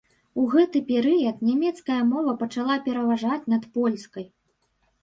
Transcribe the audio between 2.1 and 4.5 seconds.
мова пачала пераважаць над польскай.